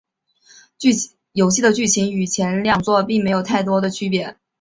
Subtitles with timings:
[1.33, 4.35] 游戏的剧情与前两作并没有太多区别。